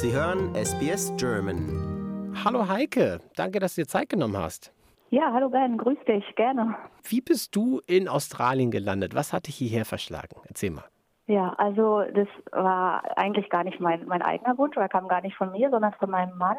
[0.00, 2.32] Sie hören SBS German.
[2.44, 4.72] Hallo Heike, danke, dass du dir Zeit genommen hast.
[5.10, 6.76] Ja, hallo Ben, grüß dich, gerne.
[7.02, 9.16] Wie bist du in Australien gelandet?
[9.16, 10.36] Was hat dich hierher verschlagen?
[10.46, 10.84] Erzähl mal.
[11.26, 15.36] Ja, also das war eigentlich gar nicht mein, mein eigener Wunsch, oder kam gar nicht
[15.36, 16.58] von mir, sondern von meinem Mann.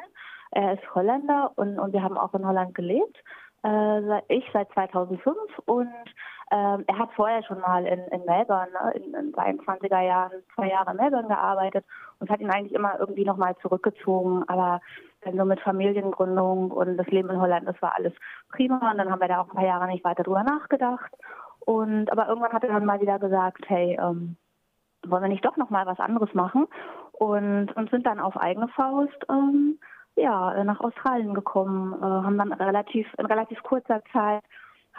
[0.51, 3.23] Er ist Holländer und, und wir haben auch in Holland gelebt.
[3.63, 5.87] Äh, ich seit 2005 und
[6.51, 10.69] ähm, er hat vorher schon mal in, in Melbourne, ne, in den 22er Jahren, zwei
[10.69, 11.85] Jahre in Melbourne gearbeitet
[12.19, 14.43] und hat ihn eigentlich immer irgendwie nochmal zurückgezogen.
[14.47, 14.81] Aber
[15.21, 18.13] dann so mit Familiengründung und das Leben in Holland, das war alles
[18.51, 18.91] prima.
[18.91, 21.11] Und dann haben wir da auch ein paar Jahre nicht weiter drüber nachgedacht.
[21.59, 24.35] Und aber irgendwann hat er dann mal wieder gesagt, hey, ähm,
[25.05, 26.67] wollen wir nicht doch nochmal was anderes machen?
[27.11, 29.77] Und, und sind dann auf eigene Faust ähm,
[30.15, 34.43] ja, nach Australien gekommen, äh, haben dann relativ in relativ kurzer Zeit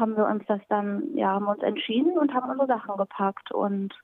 [0.01, 3.95] haben wir uns das dann, ja, haben uns entschieden und haben unsere Sachen gepackt und,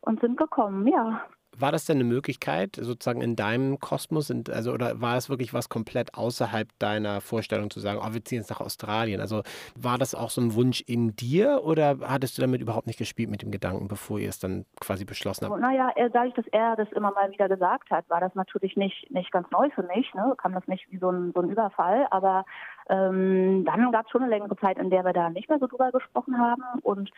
[0.00, 1.20] und sind gekommen, ja.
[1.58, 5.68] War das denn eine Möglichkeit, sozusagen in deinem Kosmos, also oder war es wirklich was
[5.68, 9.20] komplett außerhalb deiner Vorstellung zu sagen, oh, wir ziehen jetzt nach Australien?
[9.20, 9.42] Also
[9.76, 13.30] war das auch so ein Wunsch in dir oder hattest du damit überhaupt nicht gespielt
[13.30, 15.60] mit dem Gedanken, bevor ihr es dann quasi beschlossen habt?
[15.60, 19.30] Naja, dadurch, dass er das immer mal wieder gesagt hat, war das natürlich nicht, nicht
[19.30, 20.34] ganz neu für mich, ne?
[20.38, 22.44] kam das nicht wie so ein, so ein Überfall, aber
[22.88, 25.66] ähm, dann gab es schon eine längere Zeit, in der wir da nicht mehr so
[25.66, 27.10] drüber gesprochen haben und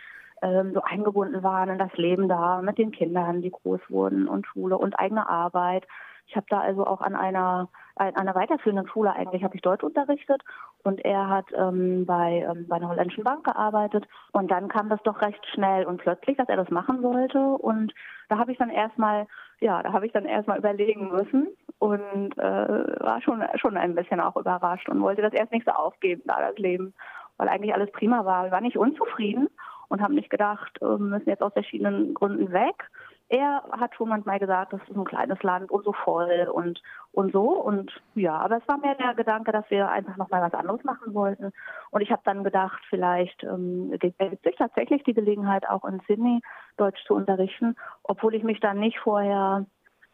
[0.43, 4.47] ähm, so eingebunden waren in das Leben da mit den Kindern, die groß wurden und
[4.47, 5.87] Schule und eigene Arbeit.
[6.27, 9.85] Ich habe da also auch an einer an einer weiterführenden Schule eigentlich habe ich Deutsch
[9.85, 10.43] unterrichtet
[10.83, 15.01] und er hat ähm, bei, ähm, bei einer holländischen Bank gearbeitet und dann kam das
[15.05, 17.95] doch recht schnell und plötzlich, dass er das machen wollte und
[18.29, 19.29] da habe ich dann erstmal
[19.61, 24.21] ja, da habe ich dann erstmal überlegen müssen und äh, war schon schon ein bisschen
[24.21, 26.95] auch überrascht und wollte das erst nicht so aufgeben, da das Leben,
[27.37, 28.51] weil eigentlich alles prima war.
[28.51, 29.49] War nicht unzufrieden
[29.89, 32.91] und haben nicht gedacht, äh, wir müssen jetzt aus verschiedenen Gründen weg.
[33.29, 36.83] Er hat schon manchmal gesagt, das ist ein kleines Land und so voll und
[37.13, 40.43] und so und ja, aber es war mehr der Gedanke, dass wir einfach noch mal
[40.43, 41.53] was anderes machen wollten
[41.91, 46.41] und ich habe dann gedacht, vielleicht ähm, gibt sich tatsächlich die Gelegenheit auch in Sydney
[46.77, 49.65] Deutsch zu unterrichten, obwohl ich mich dann nicht vorher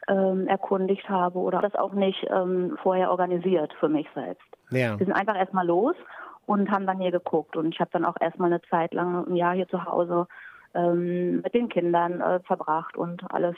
[0.09, 4.47] ähm, erkundigt habe oder das auch nicht ähm, vorher organisiert für mich selbst.
[4.71, 4.99] Ja.
[4.99, 5.97] Wir sind einfach erstmal los
[6.51, 7.57] und haben dann hier geguckt.
[7.57, 10.27] Und ich habe dann auch erstmal eine Zeit lang, ein Jahr hier zu Hause
[10.75, 13.55] ähm, mit den Kindern äh, verbracht und alles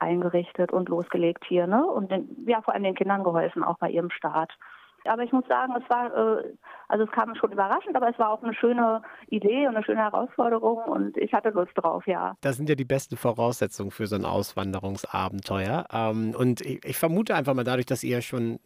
[0.00, 1.86] eingerichtet und losgelegt hier, ne?
[1.86, 4.52] Und den, ja, vor allem den Kindern geholfen, auch bei ihrem Start.
[5.04, 6.52] Aber ich muss sagen, es war, äh,
[6.88, 10.00] also es kam schon überraschend, aber es war auch eine schöne Idee und eine schöne
[10.00, 12.36] Herausforderung und ich hatte Lust drauf, ja.
[12.42, 15.86] Das sind ja die besten Voraussetzungen für so ein Auswanderungsabenteuer.
[15.92, 18.58] Ähm, und ich, vermute einfach mal dadurch, dass ihr schon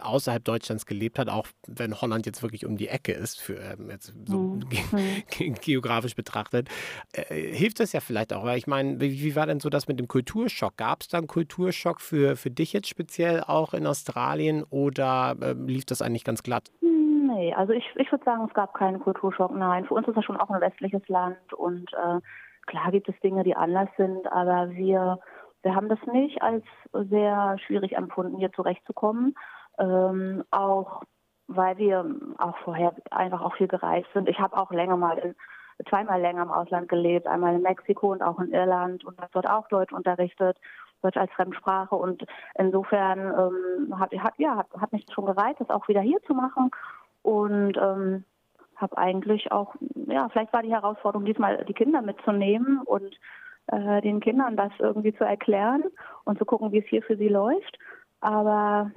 [0.00, 3.90] außerhalb Deutschlands gelebt habt, auch wenn Holland jetzt wirklich um die Ecke ist, für ähm,
[3.90, 4.68] jetzt so mhm.
[5.28, 6.68] ge geografisch betrachtet,
[7.12, 8.44] äh, hilft das ja vielleicht auch.
[8.44, 10.76] Weil ich meine, wie, war denn so das mit dem Kulturschock?
[10.76, 15.52] Gab es da einen Kulturschock für, für dich jetzt speziell auch in Australien oder äh,
[15.52, 16.70] lief das eigentlich ganz glatt?
[17.32, 19.52] Nee, also ich, ich würde sagen, es gab keinen Kulturschock.
[19.52, 22.20] Nein, für uns ist das schon auch ein westliches Land und äh,
[22.66, 25.18] klar gibt es Dinge, die anders sind, aber wir,
[25.62, 29.34] wir haben das nicht als sehr schwierig empfunden, hier zurechtzukommen.
[29.78, 31.02] Ähm, auch
[31.48, 32.04] weil wir
[32.38, 34.28] auch vorher einfach auch viel gereist sind.
[34.28, 35.34] Ich habe auch länger mal in,
[35.88, 39.48] zweimal länger im Ausland gelebt, einmal in Mexiko und auch in Irland und habe dort
[39.48, 40.58] auch Deutsch unterrichtet,
[41.00, 42.24] Deutsch als Fremdsprache und
[42.56, 46.34] insofern ähm, hat, hat ja hat, hat mich schon gereizt, das auch wieder hier zu
[46.34, 46.70] machen
[47.22, 48.24] und ähm,
[48.76, 49.74] habe eigentlich auch
[50.08, 53.16] ja vielleicht war die Herausforderung diesmal die Kinder mitzunehmen und
[53.68, 55.84] äh, den Kindern das irgendwie zu erklären
[56.24, 57.78] und zu gucken, wie es hier für sie läuft,
[58.20, 58.90] aber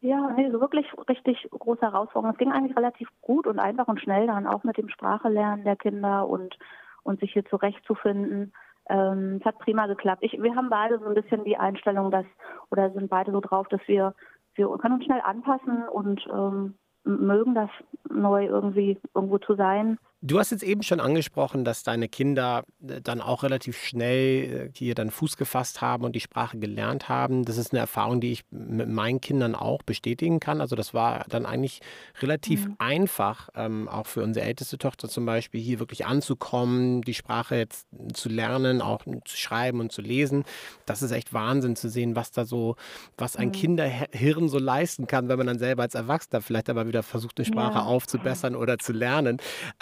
[0.00, 2.32] ja, nee, so wirklich richtig große Herausforderung.
[2.32, 5.76] Es ging eigentlich relativ gut und einfach und schnell dann auch mit dem Sprachelernen der
[5.76, 6.56] Kinder und,
[7.02, 8.52] und sich hier zurechtzufinden.
[8.88, 10.22] Ähm, es hat prima geklappt.
[10.22, 12.26] Ich, wir haben beide so ein bisschen die Einstellung, dass,
[12.70, 14.14] oder sind beide so drauf, dass wir,
[14.54, 16.74] wir können uns schnell anpassen und ähm,
[17.08, 17.70] mögen das
[18.10, 19.98] neu irgendwie irgendwo zu sein.
[20.20, 24.70] Du hast jetzt eben schon angesprochen, dass deine Kinder äh, dann auch relativ schnell äh,
[24.74, 27.44] hier dann Fuß gefasst haben und die Sprache gelernt haben.
[27.44, 30.60] Das ist eine Erfahrung, die ich mit meinen Kindern auch bestätigen kann.
[30.60, 31.82] Also das war dann eigentlich
[32.20, 32.74] relativ mhm.
[32.78, 37.86] einfach, ähm, auch für unsere älteste Tochter zum Beispiel, hier wirklich anzukommen, die Sprache jetzt
[38.12, 40.42] zu lernen, auch zu schreiben und zu lesen.
[40.84, 42.74] Das ist echt Wahnsinn zu sehen, was da so,
[43.16, 43.52] was ein mhm.
[43.52, 47.46] Kinderhirn so leisten kann, wenn man dann selber als Erwachsener vielleicht aber wieder versucht, eine
[47.46, 47.84] Sprache ja.
[47.84, 49.36] aufzubessern oder zu lernen.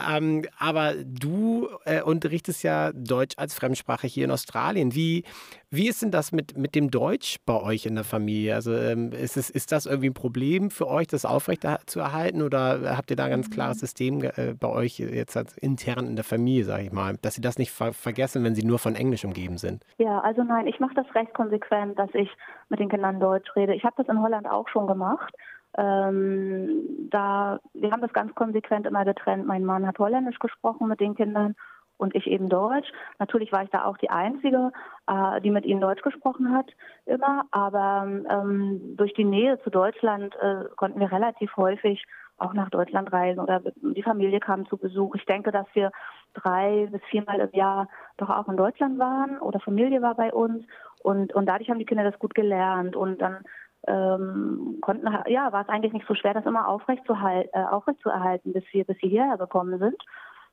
[0.07, 4.95] Ähm, Ähm, aber du äh, unterrichtest ja Deutsch als Fremdsprache hier in Australien.
[4.95, 5.25] Wie,
[5.71, 8.55] wie ist denn das mit, mit dem Deutsch bei euch in der Familie?
[8.55, 12.43] Also ähm, ist, es, ist das irgendwie ein Problem für euch, das aufrecht zu erhalten?
[12.43, 16.25] Oder habt ihr da ein ganz klares System äh, bei euch jetzt intern in der
[16.25, 19.25] Familie, sage ich mal, dass sie das nicht ver vergessen, wenn sie nur von Englisch
[19.25, 19.85] umgeben sind?
[19.99, 22.29] Ja, also nein, ich mache das recht konsequent, dass ich
[22.69, 23.75] mit den Kindern Deutsch rede.
[23.75, 25.35] Ich habe das in Holland auch schon gemacht.
[25.77, 29.47] Ähm, da, wir haben das ganz konsequent immer getrennt.
[29.47, 31.55] Mein Mann hat Holländisch gesprochen mit den Kindern
[31.99, 32.91] und ich eben Deutsch.
[33.19, 34.73] Natürlich war ich da auch die Einzige,
[35.07, 36.71] äh, die mit ihnen Deutsch gesprochen hat,
[37.05, 37.45] immer.
[37.51, 42.05] Aber ähm, durch die Nähe zu Deutschland äh, konnten wir relativ häufig
[42.39, 45.15] auch nach Deutschland reisen oder die Familie kam zu Besuch.
[45.15, 45.91] Ich denke, dass wir
[46.35, 47.89] drei bis viermal im Jahr
[48.19, 50.67] doch auch in Deutschland waren oder Familie war bei uns
[51.03, 53.45] und, und dadurch haben die Kinder das gut gelernt und dann
[53.87, 57.65] ähm, konnten, ja, war es eigentlich nicht so schwer, das immer aufrecht zu, halt, äh,
[57.65, 59.97] aufrecht zu erhalten, bis wir, bis sie hierher gekommen sind.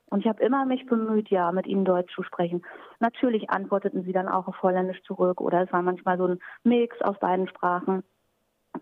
[0.08, 2.64] Und ich habe immer mich bemüht, ja, mit ihnen Deutsch zu sprechen.
[3.00, 7.02] Natürlich antworteten sie dann auch auf Holländisch zurück oder es war manchmal so ein Mix
[7.02, 8.04] aus beiden Sprachen.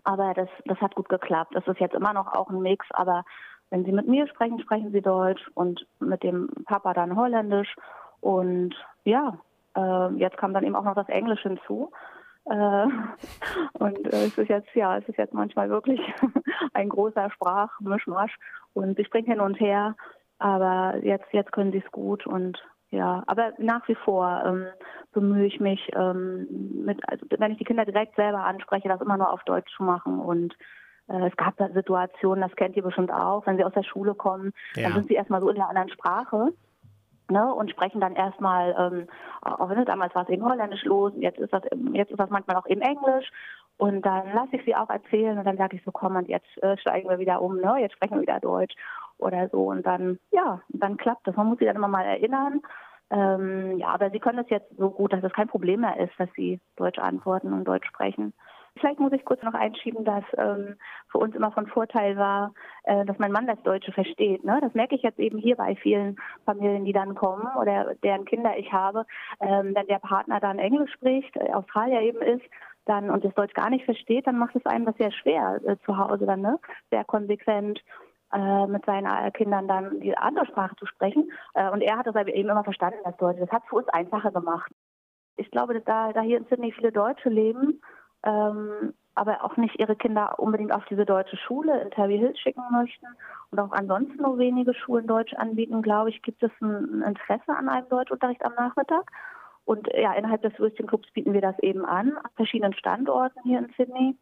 [0.04, 1.54] Aber das, das hat gut geklappt.
[1.54, 3.24] Das ist jetzt immer noch auch ein Mix, aber
[3.70, 7.74] wenn sie mit mir sprechen, sprechen sie Deutsch und mit dem Papa dann Holländisch.
[8.20, 8.74] Und
[9.04, 9.38] ja,
[9.74, 11.90] äh, jetzt kam dann eben auch noch das Englisch hinzu.
[12.46, 12.86] Äh,
[13.78, 16.00] und äh, es ist jetzt, ja, es ist jetzt manchmal wirklich
[16.74, 18.36] ein großer Sprachmischmasch.
[18.74, 19.96] Und ich springe hin und her,
[20.38, 24.66] aber jetzt, jetzt können sie es gut und ja, aber nach wie vor ähm,
[25.12, 26.46] bemühe ich mich, ähm,
[26.84, 29.82] mit, also wenn ich die Kinder direkt selber anspreche, das immer nur auf Deutsch zu
[29.82, 30.20] machen.
[30.20, 30.54] Und
[31.08, 34.14] äh, es gab da Situationen, das kennt ihr bestimmt auch, wenn sie aus der Schule
[34.14, 34.84] kommen, ja.
[34.84, 36.52] dann sind sie erstmal so in der anderen Sprache
[37.32, 39.08] ne, und sprechen dann erstmal, ähm,
[39.40, 41.62] auch wenn es damals war es eben Holländisch los, jetzt ist das
[41.92, 43.30] jetzt ist das manchmal auch eben Englisch
[43.78, 46.62] und dann lasse ich sie auch erzählen und dann sage ich so, komm und jetzt
[46.62, 48.74] äh, steigen wir wieder um, ne, jetzt sprechen wir wieder Deutsch
[49.18, 51.36] oder so und dann ja, dann klappt das.
[51.36, 52.60] Man muss sie dann immer mal erinnern.
[53.10, 56.12] Ähm, ja, aber sie können das jetzt so gut, dass es kein Problem mehr ist,
[56.18, 58.32] dass sie Deutsch antworten und Deutsch sprechen.
[58.78, 60.76] Vielleicht muss ich kurz noch einschieben, dass ähm,
[61.10, 62.54] für uns immer von Vorteil war,
[62.84, 64.44] äh, dass mein Mann das Deutsche versteht.
[64.44, 64.58] Ne?
[64.62, 66.16] Das merke ich jetzt eben hier bei vielen
[66.46, 69.04] Familien, die dann kommen oder deren Kinder ich habe.
[69.40, 72.44] Ähm, wenn der Partner dann Englisch spricht, äh, Australier eben ist,
[72.86, 75.76] dann und das Deutsch gar nicht versteht, dann macht es einem das sehr schwer äh,
[75.84, 76.58] zu Hause dann, ne?
[76.90, 77.80] Sehr konsequent
[78.32, 81.30] äh, mit seinen äh, Kindern dann die andere Sprache zu sprechen.
[81.54, 83.40] Äh, und er hat das eben immer verstanden, das Deutsche.
[83.40, 84.72] Das hat es für uns einfacher gemacht.
[85.36, 87.80] Ich glaube, da, da hier in Sydney viele Deutsche leben,
[88.24, 92.62] ähm, aber auch nicht ihre Kinder unbedingt auf diese deutsche Schule in Terry Hills schicken
[92.70, 93.06] möchten
[93.50, 97.68] und auch ansonsten nur wenige Schulen Deutsch anbieten, glaube ich, gibt es ein Interesse an
[97.68, 99.10] einem Deutschunterricht am Nachmittag.
[99.64, 103.58] Und ja, innerhalb des Würstchen Clubs bieten wir das eben an, an verschiedenen Standorten hier
[103.58, 104.16] in Sydney.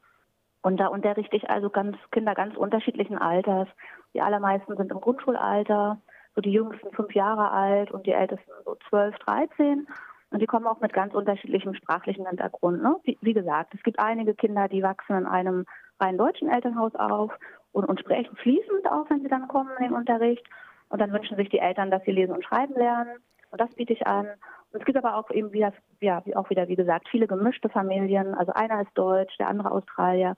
[0.63, 3.69] Und da unterrichte ich also ganz Kinder ganz unterschiedlichen Alters.
[4.13, 5.99] Die allermeisten sind im Grundschulalter,
[6.35, 9.87] so die jüngsten fünf Jahre alt und die ältesten so zwölf, dreizehn.
[10.31, 12.83] Und die kommen auch mit ganz unterschiedlichem sprachlichen Hintergrund.
[12.83, 12.97] Ne?
[13.03, 15.67] Wie, wie, gesagt, es gibt einige Kinder, die wachsen in einem
[15.99, 17.33] rein deutschen Elternhaus auf
[17.73, 20.47] und, und sprechen fließend auch, wenn sie dann kommen in den Unterricht.
[20.89, 23.19] Und dann wünschen sich die Eltern, dass sie lesen und schreiben lernen.
[23.51, 24.27] Und das biete ich an.
[24.73, 28.35] Und es gibt aber auch eben wieder, ja, auch wieder, wie gesagt, viele gemischte Familien.
[28.35, 30.37] Also einer ist Deutsch, der andere Australier.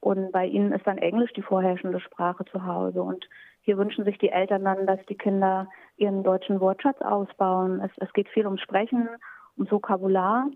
[0.00, 3.02] Und bei ihnen ist dann Englisch die vorherrschende Sprache zu Hause.
[3.02, 3.26] Und
[3.66, 7.80] hier wünschen sich die Eltern dann, dass die Kinder ihren deutschen Wortschatz ausbauen.
[7.80, 9.08] Es, es geht viel um Sprechen,
[9.56, 10.46] um Vokabular.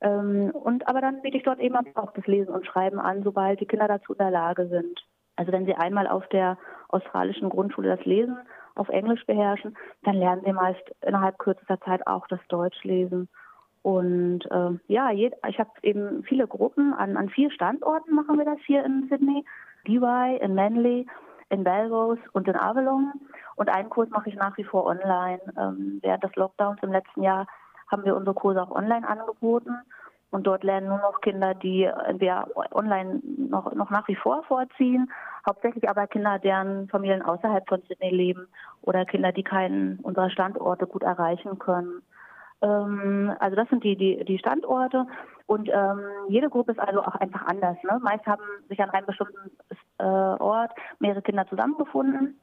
[0.00, 3.60] Ähm, und aber dann biete ich dort eben auch das Lesen und Schreiben an, sobald
[3.60, 5.00] die Kinder dazu in der Lage sind.
[5.36, 6.58] Also wenn sie einmal auf der
[6.88, 8.36] australischen Grundschule das Lesen
[8.74, 13.28] auf Englisch beherrschen, dann lernen sie meist innerhalb kürzester Zeit auch das Deutsch lesen.
[13.82, 18.58] Und äh, ja, ich habe eben viele Gruppen an, an vier Standorten machen wir das
[18.66, 19.44] hier in Sydney.
[19.86, 21.06] DY, in Manly,
[21.48, 23.12] in Belrose und in Avalon.
[23.56, 25.40] Und einen Kurs mache ich nach wie vor online.
[25.58, 27.46] Ähm, während des Lockdowns im letzten Jahr
[27.90, 29.76] haben wir unsere Kurse auch online angeboten.
[30.30, 35.10] Und dort lernen nur noch Kinder, die entweder online noch, noch nach wie vor vorziehen,
[35.46, 38.48] hauptsächlich aber Kinder, deren Familien außerhalb von Sydney leben
[38.82, 42.02] oder Kinder, die keinen unserer Standorte gut erreichen können.
[42.60, 45.06] Ähm, also das sind die, die, die Standorte
[45.46, 47.76] und ähm, jede Gruppe ist also auch einfach anders.
[47.84, 47.98] Ne?
[48.02, 49.52] Meist haben sich an einem bestimmten
[49.98, 52.38] äh, Ort mehrere Kinder zusammengefunden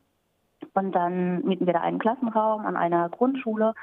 [0.73, 3.73] und dann mieten wir da einen Klassenraum an einer Grundschule,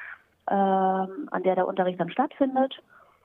[0.46, 2.82] äh, an der der Unterricht dann stattfindet.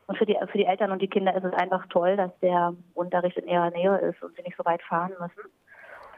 [0.07, 2.75] Und für die, für die Eltern und die Kinder ist es einfach toll, dass der
[2.93, 5.49] Unterricht in ihrer Nähe ist und sie nicht so weit fahren müssen.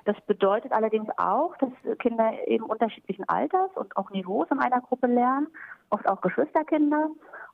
[0.04, 1.70] Das bedeutet allerdings auch, dass
[2.00, 5.48] Kinder eben unterschiedlichen Alters und auch Niveaus in einer Gruppe lernen,
[5.90, 7.10] oft auch Geschwisterkinder.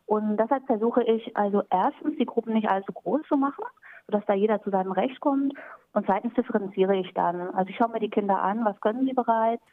[0.05, 3.63] Und deshalb versuche ich also erstens, die Gruppen nicht allzu groß zu machen,
[4.07, 5.53] sodass da jeder zu seinem Recht kommt.
[5.93, 7.41] Und zweitens differenziere ich dann.
[7.53, 9.63] Also ich schaue mir die Kinder an, was können sie bereits,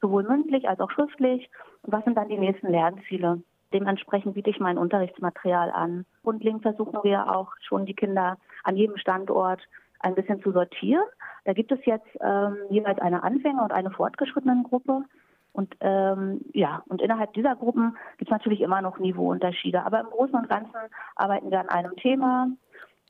[0.00, 1.50] sowohl mündlich als auch schriftlich.
[1.82, 3.42] Und was sind dann die nächsten Lernziele?
[3.72, 6.04] Dementsprechend biete ich mein Unterrichtsmaterial an.
[6.22, 9.60] Grundlegend versuchen wir auch schon die Kinder an jedem Standort
[10.00, 11.04] ein bisschen zu sortieren.
[11.44, 15.04] Da gibt es jetzt ähm, jeweils eine Anfänger- und eine fortgeschrittenen Gruppe.
[15.52, 19.84] Und ähm, ja, und innerhalb dieser Gruppen gibt es natürlich immer noch Niveauunterschiede.
[19.84, 20.74] Aber im Großen und Ganzen
[21.16, 22.48] arbeiten wir an einem Thema.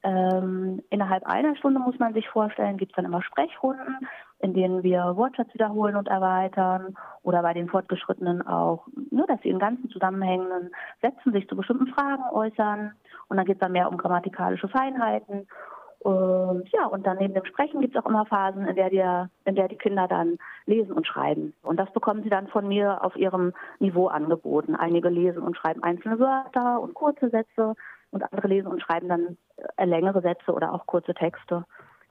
[0.02, 4.82] Ähm, innerhalb einer Stunde muss man sich vorstellen, gibt es dann immer Sprechrunden, in denen
[4.82, 9.90] wir Wortschatz wiederholen und erweitern oder bei den Fortgeschrittenen auch, nur dass sie in ganzen
[9.90, 10.70] zusammenhängenden
[11.02, 12.92] Sätzen sich zu bestimmten Fragen äußern.
[13.28, 15.46] Und dann geht es dann mehr um grammatikalische Feinheiten.
[15.98, 19.28] Und ja, und dann neben dem Sprechen gibt es auch immer Phasen, in der, die,
[19.44, 21.52] in der die Kinder dann lesen und schreiben.
[21.62, 24.74] Und das bekommen sie dann von mir auf ihrem Niveau angeboten.
[24.74, 27.74] Einige lesen und schreiben einzelne Wörter und kurze Sätze
[28.10, 29.36] und andere lesen und schreiben dann
[29.76, 31.64] äh, längere Sätze oder auch kurze Texte.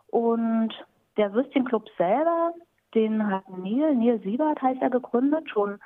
[0.08, 0.74] Und
[1.18, 2.54] der Würstchenclub selber,
[2.96, 5.80] den hat Neil, Neil Siebert heißt er gegründet, schon,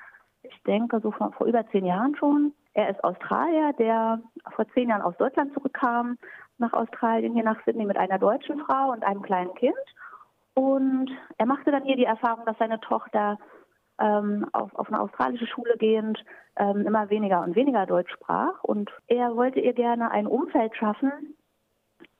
[0.43, 2.53] ich denke, so vor, vor über zehn Jahren schon.
[2.74, 4.20] Er ist Australier, der
[4.55, 6.17] vor zehn Jahren aus Deutschland zurückkam
[6.58, 9.75] nach Australien, hier nach Sydney mit einer deutschen Frau und einem kleinen Kind.
[10.53, 13.39] Und er machte dann hier die Erfahrung, dass seine Tochter
[14.03, 16.24] ähm, auf, auf eine australische Schule gehend
[16.57, 18.63] ähm, immer weniger und weniger Deutsch sprach.
[18.63, 21.12] Und er wollte ihr gerne ein Umfeld schaffen,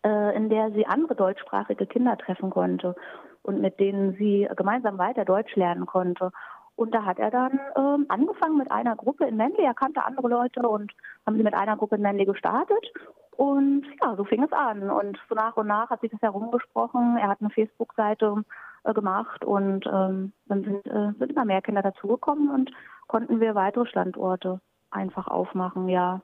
[0.06, 2.96] äh, in der sie andere deutschsprachige Kinder treffen konnte
[3.44, 6.32] und mit denen sie gemeinsam weiter Deutsch lernen konnte.
[6.76, 9.64] Und da hat er dann ähm, angefangen mit einer Gruppe in Manly.
[9.64, 10.92] Er kannte andere Leute und
[11.26, 12.92] haben sie mit einer Gruppe in Manly gestartet.
[13.36, 14.90] Und ja, so fing es an.
[14.90, 17.18] Und so nach und nach hat sich das herumgesprochen.
[17.18, 18.44] Er hat eine Facebook-Seite
[18.84, 22.72] äh, gemacht und ähm, dann sind, äh, sind immer mehr Kinder dazugekommen und
[23.08, 24.60] konnten wir weitere Standorte
[24.92, 26.22] einfach aufmachen, ja.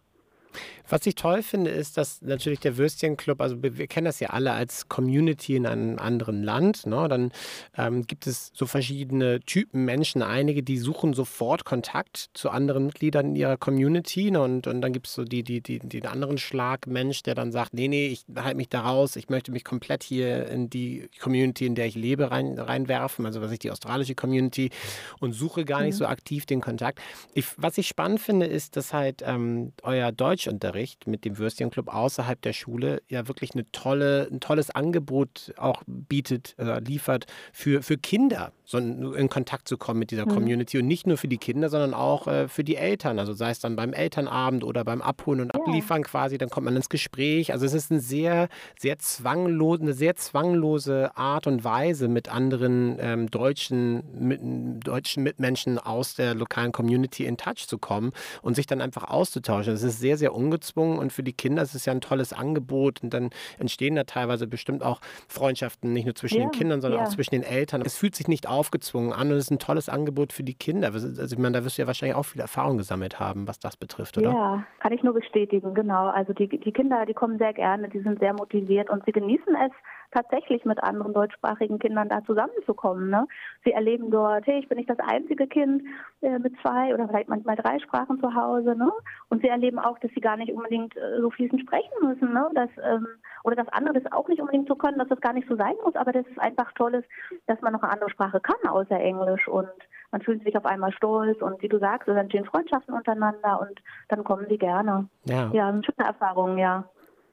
[0.87, 4.53] Was ich toll finde, ist, dass natürlich der Würstchenclub, also wir kennen das ja alle
[4.53, 6.87] als Community in einem anderen Land.
[6.87, 7.07] Ne?
[7.07, 7.31] Dann
[7.77, 10.23] ähm, gibt es so verschiedene Typen Menschen.
[10.23, 14.31] Einige, die suchen sofort Kontakt zu anderen Mitgliedern in ihrer Community.
[14.31, 14.41] Ne?
[14.41, 17.51] Und, und dann gibt es so die, die, die, den anderen Schlag Mensch, der dann
[17.51, 21.09] sagt, nee, nee, ich halte mich da raus, ich möchte mich komplett hier in die
[21.19, 24.71] Community, in der ich lebe, rein, reinwerfen, also was ich die australische Community
[25.19, 25.99] und suche gar nicht mhm.
[25.99, 26.99] so aktiv den Kontakt.
[27.33, 31.93] Ich, was ich spannend finde, ist, dass halt ähm, euer Deutschunterricht Unterricht mit dem Würstchenclub
[31.93, 37.81] außerhalb der Schule ja wirklich eine tolle, ein tolles Angebot auch bietet, äh, liefert für,
[37.81, 40.33] für Kinder, so in, in, Kontakt zu kommen mit dieser mhm.
[40.33, 43.19] Community und nicht nur für die Kinder, sondern auch äh, für die Eltern.
[43.19, 46.07] Also sei es dann beim Elternabend oder beim Abholen und Abliefern ja.
[46.07, 47.51] quasi, dann kommt man ins Gespräch.
[47.51, 52.97] Also es ist ein sehr, sehr zwanglos, eine sehr zwanglose Art und Weise, mit anderen
[52.99, 54.39] ähm, deutschen, mit,
[54.85, 59.73] deutschen Mitmenschen aus der lokalen Community in Touch zu kommen und sich dann einfach auszutauschen.
[59.73, 62.33] Das ist sehr, sehr ungezwungen gezwungen und für die Kinder ist es ja ein tolles
[62.33, 66.81] Angebot und dann entstehen da teilweise bestimmt auch Freundschaften, nicht nur zwischen ja, den Kindern,
[66.81, 67.05] sondern ja.
[67.05, 67.81] auch zwischen den Eltern.
[67.85, 70.93] Es fühlt sich nicht aufgezwungen an und es ist ein tolles Angebot für die Kinder.
[70.93, 73.77] Also ich meine, da wirst du ja wahrscheinlich auch viel Erfahrung gesammelt haben, was das
[73.77, 74.31] betrifft, oder?
[74.31, 76.07] Ja, kann ich nur bestätigen, genau.
[76.07, 79.55] Also die, die Kinder, die kommen sehr gerne, die sind sehr motiviert und sie genießen
[79.65, 79.71] es,
[80.11, 83.09] tatsächlich mit anderen deutschsprachigen Kindern da zusammenzukommen.
[83.09, 83.27] Ne?
[83.63, 85.83] Sie erleben dort, hey, ich bin nicht das einzige Kind
[86.21, 88.75] äh, mit zwei oder vielleicht manchmal drei Sprachen zu Hause.
[88.75, 88.91] Ne?
[89.29, 92.33] Und sie erleben auch, dass sie gar nicht unbedingt äh, so fließend sprechen müssen.
[92.33, 92.49] Ne?
[92.53, 93.07] Dass, ähm,
[93.43, 95.75] oder dass andere das auch nicht unbedingt so können, dass das gar nicht so sein
[95.83, 97.07] muss, aber dass es einfach toll ist,
[97.47, 99.69] dass man noch eine andere Sprache kann außer Englisch und
[100.11, 103.79] man fühlt sich auf einmal stolz und wie du sagst, es entstehen Freundschaften untereinander und
[104.07, 105.07] dann kommen sie gerne.
[105.25, 106.85] Ja, ja eine schöne Erfahrung, ja.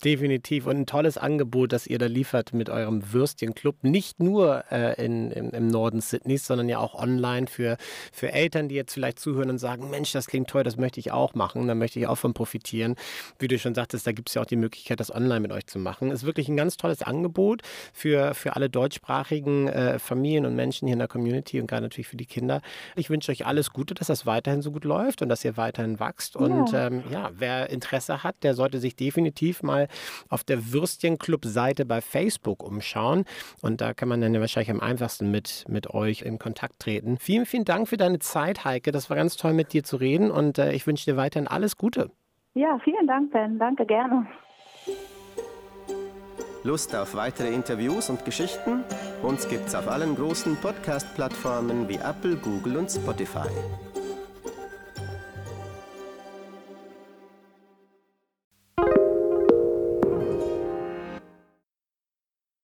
[0.05, 0.67] Definitiv.
[0.67, 3.83] Und ein tolles Angebot, das ihr da liefert mit eurem Würstchenclub.
[3.83, 7.76] Nicht nur äh, in, im, im, Norden Sydneys, sondern ja auch online für,
[8.12, 11.12] für Eltern, die jetzt vielleicht zuhören und sagen, Mensch, das klingt toll, das möchte ich
[11.12, 11.67] auch machen.
[11.67, 12.95] Da möchte ich auch von profitieren.
[13.38, 15.67] Wie du schon sagtest, da gibt es ja auch die Möglichkeit, das online mit euch
[15.67, 16.11] zu machen.
[16.11, 17.62] Ist wirklich ein ganz tolles Angebot
[17.93, 22.09] für, für alle deutschsprachigen äh, Familien und Menschen hier in der Community und gerade natürlich
[22.09, 22.61] für die Kinder.
[22.97, 25.99] Ich wünsche euch alles Gute, dass das weiterhin so gut läuft und dass ihr weiterhin
[25.99, 26.35] wächst.
[26.35, 26.41] Ja.
[26.41, 29.88] Und ähm, ja, wer Interesse hat, der sollte sich definitiv mal
[30.28, 33.25] auf der Würstchenclub-Seite bei Facebook umschauen.
[33.62, 37.19] Und da kann man dann ja wahrscheinlich am einfachsten mit, mit euch in Kontakt treten.
[37.19, 38.93] Vielen, vielen Dank für deine Zeit, Heike.
[38.93, 40.31] Das war ganz toll, mit dir zu reden.
[40.31, 42.11] Und äh, ich wünsche dir weiterhin alles Gute.
[42.55, 43.59] Ja, vielen Dank, Ben.
[43.59, 44.26] Danke, gerne.
[46.62, 48.83] Lust auf weitere Interviews und Geschichten?
[49.23, 53.49] Uns gibt's auf allen großen Podcast-Plattformen wie Apple, Google und Spotify.